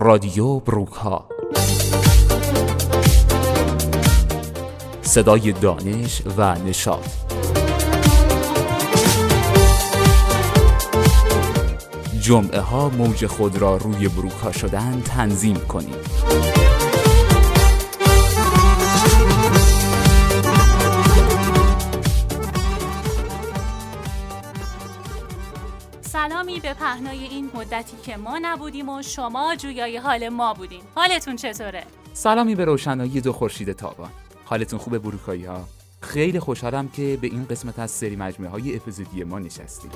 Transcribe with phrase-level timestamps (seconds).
[0.00, 1.28] رادیو بروکها.
[5.02, 7.08] صدای دانش و نشاط.
[12.20, 16.47] جمعه ها موج خود را روی بروکها شدن تنظیم کنید
[26.60, 31.84] به پهنای این مدتی که ما نبودیم و شما جویای حال ما بودیم حالتون چطوره؟
[32.12, 34.10] سلامی به روشنایی دو خورشید تابان.
[34.44, 35.64] حالتون خوبه بروکایی ها
[36.00, 39.90] خیلی خوشحالم که به این قسمت از سری مجموعه های اپیزودی ما نشستیم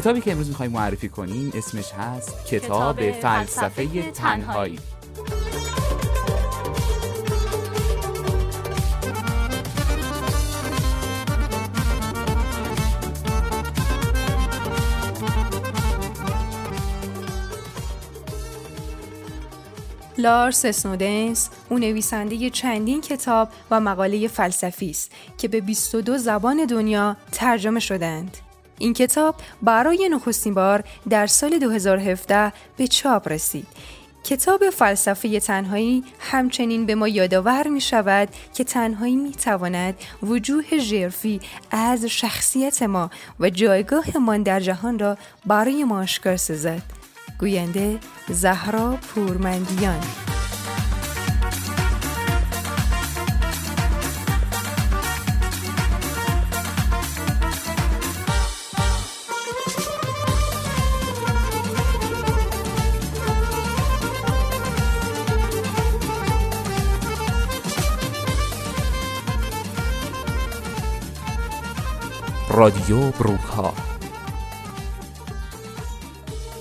[0.00, 4.78] کتابی که امروز می‌خوایم معرفی کنیم اسمش هست کتاب کتاب فلسفه فلسفه تنهایی
[20.18, 27.16] لارس اسنودنس او نویسنده چندین کتاب و مقاله فلسفی است که به 22 زبان دنیا
[27.32, 28.49] ترجمه شدند.
[28.80, 33.66] این کتاب برای نخستین بار در سال 2017 به چاپ رسید.
[34.24, 41.40] کتاب فلسفه تنهایی همچنین به ما یادآور می شود که تنهایی می تواند وجوه ژرفی
[41.70, 46.82] از شخصیت ما و جایگاهمان در جهان را برای ما آشکار سازد.
[47.40, 50.00] گوینده زهرا پورمندیان
[72.60, 73.74] رادیو بروکها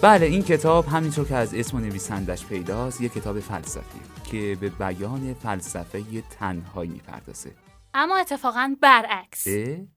[0.02, 4.00] بله این کتاب همینطور که از اسم و نویسندش پیداست یک کتاب فلسفی
[4.32, 7.52] که به بیان فلسفه تنهایی می‌پردازه.
[7.94, 9.48] اما اتفاقا برعکس؟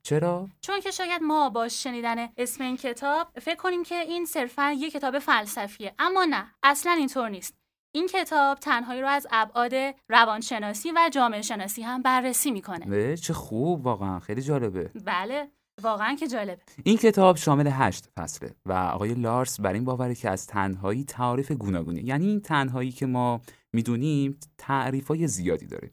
[0.03, 4.75] چرا؟ چون که شاید ما با شنیدن اسم این کتاب فکر کنیم که این صرفا
[4.77, 5.93] یک کتاب فلسفیه.
[5.99, 7.53] اما نه اصلا اینطور نیست.
[7.95, 9.73] این کتاب تنهایی رو از ابعاد
[10.09, 13.17] روانشناسی و جامعه شناسی هم بررسی می‌کنه.
[13.17, 14.91] چه خوب واقعا خیلی جالبه.
[15.05, 15.51] بله.
[15.81, 16.61] واقعا که جالبه.
[16.83, 21.51] این کتاب شامل هشت فصله و آقای لارس بر این باوره که از تنهایی تعاریف
[21.51, 23.41] گوناگونی یعنی این تنهایی که ما
[23.73, 25.91] می‌دونیم تعریفای زیادی داره.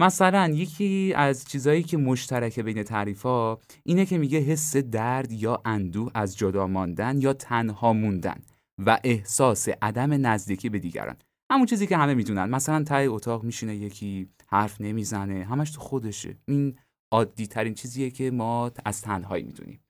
[0.00, 6.10] مثلا یکی از چیزایی که مشترک بین تعریفا اینه که میگه حس درد یا اندوه
[6.14, 8.40] از جدا ماندن یا تنها موندن
[8.86, 11.16] و احساس عدم نزدیکی به دیگران.
[11.52, 12.44] همون چیزی که همه می‌دونن.
[12.44, 16.36] مثلا ته اتاق میشینه یکی حرف نمی‌زنه همش تو خودشه.
[16.48, 16.78] این
[17.12, 19.80] عادی ترین چیزیه که ما از تنهایی می‌دونیم.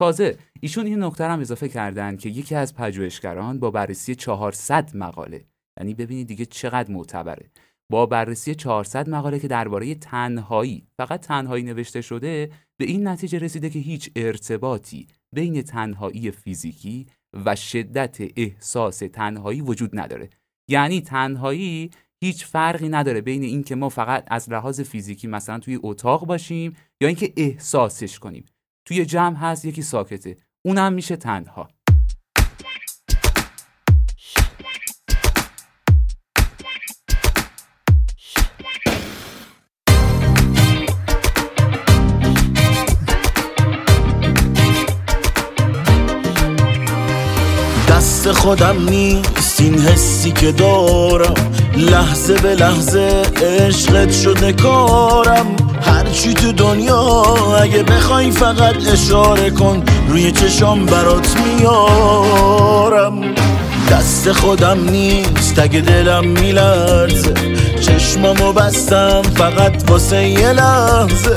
[0.00, 5.44] تازه ایشون این نکته هم اضافه کردن که یکی از پژوهشگران با بررسی 400 مقاله
[5.78, 7.50] یعنی ببینید دیگه چقدر معتبره
[7.90, 13.70] با بررسی 400 مقاله که درباره تنهایی فقط تنهایی نوشته شده به این نتیجه رسیده
[13.70, 17.06] که هیچ ارتباطی بین تنهایی فیزیکی
[17.44, 20.30] و شدت احساس تنهایی وجود نداره.
[20.70, 21.90] یعنی تنهایی
[22.20, 27.08] هیچ فرقی نداره بین اینکه ما فقط از لحاظ فیزیکی مثلا توی اتاق باشیم یا
[27.08, 28.44] اینکه احساسش کنیم.
[28.84, 30.36] توی جمع هست یکی ساکته.
[30.64, 31.68] اونم میشه تنها.
[48.32, 49.60] خودم نیست.
[49.60, 51.34] این حسی که دارم
[51.76, 55.46] لحظه به لحظه عشقت شده کارم.
[55.82, 57.24] هرچی تو دنیا
[57.62, 63.20] اگه بخوای فقط اشاره کن روی چشام برات میارم.
[63.90, 67.34] دست خودم نیست اگه دلم میلرزه.
[67.80, 71.34] چشمامو بستم فقط واسه یه لحظه.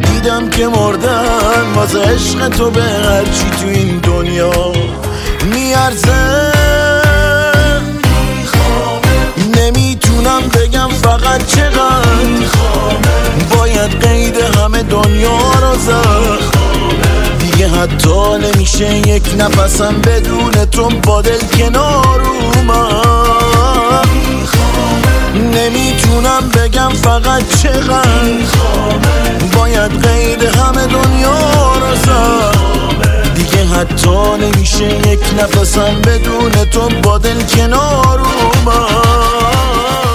[0.00, 4.72] دیدم که مردن واسه عشق تو به هرچی تو این دنیا
[5.52, 6.23] میارزه
[11.34, 12.46] فقط چقدر
[13.56, 16.40] باید قید همه دنیا رو زد.
[17.38, 24.08] دیگه حتی نمیشه یک نفسم بدون تو با دل کنار اومد.
[25.34, 28.30] نمی‌تونم بگم فقط چقدر
[29.56, 32.58] باید قید همه دنیا رو زد.
[33.34, 40.13] دیگه حتی نمیشه یک نفسم بدون تو با دل کنار اومد.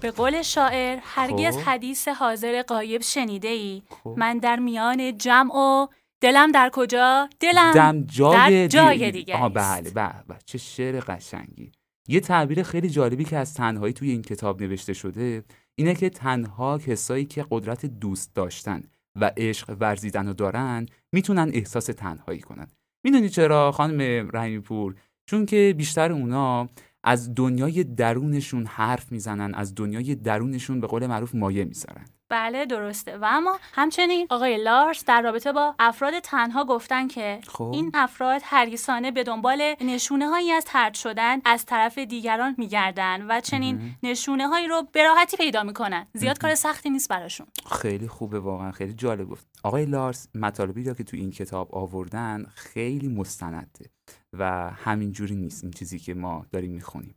[0.00, 1.68] به قول شاعر هرگز خب.
[1.68, 4.14] حدیث حاضر قایب شنیده ای خب.
[4.18, 5.86] من در میان جمع و
[6.20, 9.48] دلم در کجا دلم دم جای, در جای دی- دیگری آها.
[9.48, 10.38] بله بله بله.
[10.46, 11.72] چه شعر قشنگی
[12.08, 16.78] یه تعبیر خیلی جالبی که از تنهایی توی این کتاب نوشته شده اینه که تنها
[16.78, 18.82] کسایی که قدرت دوست داشتن
[19.16, 22.66] و عشق ورزیدن رو دارن می‌تونن احساس تنهایی کنن
[23.04, 24.94] می‌دونی چرا خانم رحیمی پور
[25.26, 26.68] چون که بیشتر اونا
[27.04, 32.06] از دنیای درونشون حرف می‌زنن از دنیای درونشون به قول معروف مایه می‌ذارن.
[32.30, 33.18] بله درسته.
[33.18, 37.70] و اما همچنین آقای لارس در رابطه با افراد تنها گفتن که خب.
[37.74, 43.40] این افراد حریصانه به دنبال نشونه هایی از ترد شدن از طرف دیگران میگردن و
[43.40, 46.06] چنین نشونه هایی رو به راحتی پیدا می‌کنن.
[46.14, 47.46] زیاد کار سختی نیست براشون.
[47.80, 49.46] خیلی خوبه واقعا خیلی جالب گفت.
[49.62, 53.90] آقای لارس مطالبی را که تو این کتاب آوردن خیلی مستنده
[54.32, 57.14] و همینجوری نیست این چیزی که ما داریم می‌خونیم.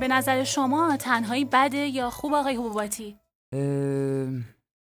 [0.00, 3.18] به نظر شما تنهایی بده یا خوب آقای حبوباتی؟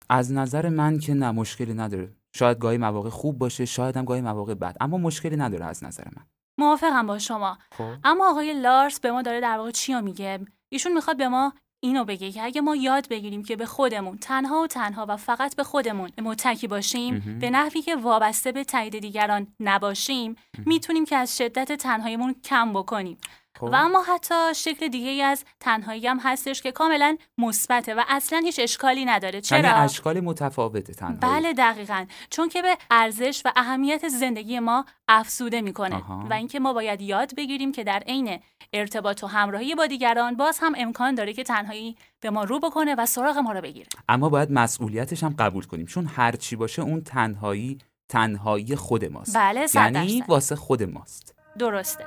[0.09, 2.09] از نظر من که نه مشکلی نداره.
[2.35, 4.77] شاید گاهی مواقع خوب باشه شاید هم گاهی مواقع بد.
[4.81, 6.23] اما مشکلی نداره از نظر من.
[6.59, 7.57] موافقم با شما.
[7.71, 7.93] خب.
[8.03, 10.39] اما آقای لارس به ما داره در واقع چی میگه؟
[10.69, 14.61] ایشون می‌خواد به ما اینو بگه که اگه ما یاد بگیریم که به خودمون تنها
[14.61, 17.39] و تنها و فقط به خودمون متکی باشیم مهم.
[17.39, 23.17] به نحوی که وابسته به تایید دیگران نباشیم می‌تونیم که از شدت تنهاییمون کم بکنیم.
[23.61, 28.59] و اما حتی شکل دیگه از تنهایی هم هستش که کاملا مثبته و اصلا هیچ
[28.63, 29.33] اشکالی نداره.
[29.33, 31.19] یعنی چرا؟ اشکال متفاوته تنهایی.
[31.19, 32.05] بله دقیقا.
[32.29, 36.27] چون که به ارزش و اهمیت زندگی ما افزوده می‌کنه آها.
[36.29, 38.39] و اینکه ما باید یاد بگیریم که در عین
[38.73, 42.95] ارتباط و همراهی با دیگران باز هم امکان داره که تنهایی به ما رو بکنه
[42.95, 43.87] و سراغ ما رو بگیره.
[44.09, 45.85] اما باید مسئولیتش هم قبول کنیم.
[45.85, 47.77] چون هر چی باشه اون تنهایی
[48.09, 49.37] تنهایی خود ماست.
[49.37, 50.23] بله یعنی.
[50.27, 51.35] واسه خود ماست.
[51.59, 52.05] درسته.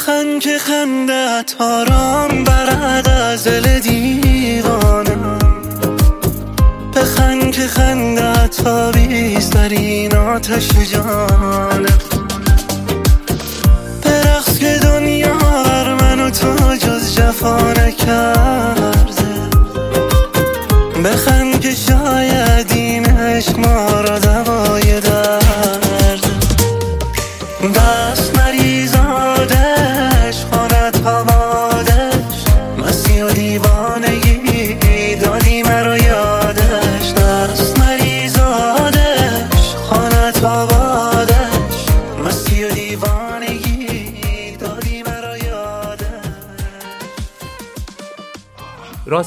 [0.00, 5.38] بخند که خندت آرام برد از دل دیوانم
[6.96, 11.49] بخند که خندت آویز در این آتش جانم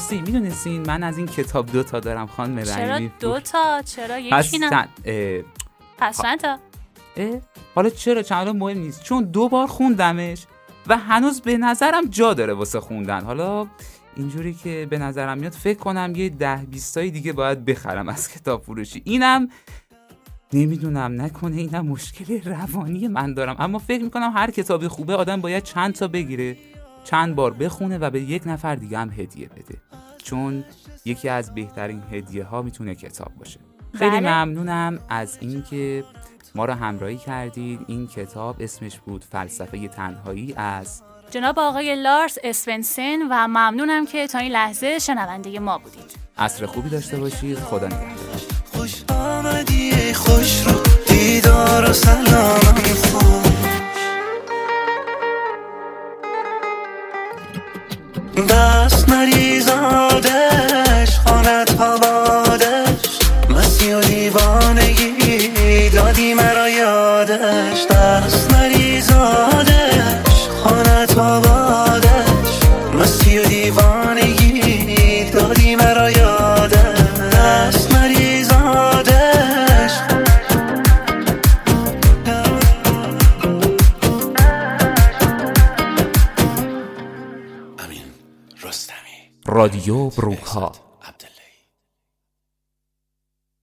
[0.04, 4.18] راستی می‌دونستین من از این کتاب دو تا دارم خانم چرا رحیمی دو تا؟ چرا
[4.18, 4.88] یکی نه؟
[5.98, 6.58] پس چند تا؟
[7.74, 9.02] حالا چرا؟ چند مهم نیست.
[9.02, 10.46] چون دو بار خوندمش
[10.86, 13.24] و هنوز به نظرم جا داره واسه خوندن.
[13.24, 13.66] حالا
[14.16, 18.62] اینجوری که به نظرم میاد فکر کنم یه ده بیستایی دیگه باید بخرم از کتاب
[18.62, 19.02] فروشی.
[19.04, 19.48] اینم
[20.52, 23.56] نمی‌دونم نکنه اینم مشکل روانی من دارم.
[23.58, 26.56] اما فکر می‌کنم هر کتابی خوبه آدم باید چند تا بگیره.
[27.04, 29.78] چند بار بخونه و به یک نفر دیگه هم هدیه بده.
[30.24, 30.64] چون
[31.04, 33.60] یکی از بهترین هدیه ها می‌تونه کتاب باشه.
[33.94, 34.20] خیلی بله.
[34.20, 36.04] ممنونم از اینکه
[36.54, 37.80] ما را همراهی کردید.
[37.86, 44.38] این کتاب اسمش بود فلسفه تنهایی از جناب آقای لارس اسفنسن و ممنونم که تا
[44.38, 46.16] این لحظه شنونده ما بودید.
[46.38, 47.58] عصر خوبی داشته باشید.
[47.58, 48.40] خدا نگهدار.
[48.72, 50.82] خوش آمدی خوش رو.
[51.08, 53.43] دیدار و سلامم خوش
[58.36, 60.53] دست مریزادش
[89.86, 90.76] ее в руках.